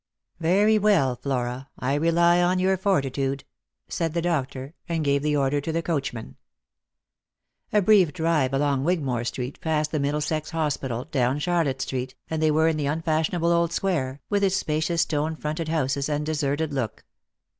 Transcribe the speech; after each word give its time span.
"Yery 0.41 0.79
well, 0.81 1.15
Flora, 1.15 1.69
I 1.77 1.93
rely 1.93 2.41
on 2.41 2.57
your 2.57 2.75
fortitude," 2.75 3.43
said 3.87 4.15
the 4.15 4.21
doctor, 4.23 4.73
and 4.89 5.05
gave 5.05 5.21
the 5.21 5.35
order 5.37 5.61
to 5.61 5.71
the 5.71 5.83
coachman. 5.83 6.37
Lost 7.71 7.71
for 7.71 7.77
Love. 7.77 7.85
243 7.85 7.85
A 7.85 7.85
brief 7.85 8.13
drive 8.15 8.53
along 8.55 8.83
Wigmore 8.83 9.23
street, 9.23 9.61
past 9.61 9.91
the 9.91 9.99
Middlesex 9.99 10.49
Hospital, 10.49 11.05
down 11.05 11.37
Charlotte 11.37 11.83
street, 11.83 12.15
and 12.31 12.41
they 12.41 12.49
were 12.49 12.67
in 12.67 12.77
the 12.77 12.87
unfashion 12.87 13.35
able 13.35 13.51
old 13.51 13.71
square, 13.73 14.21
with 14.27 14.43
its 14.43 14.55
spacious 14.55 15.03
stone 15.03 15.35
fronted 15.35 15.67
houses 15.67 16.09
and 16.09 16.25
deserted 16.25 16.73
look. 16.73 17.05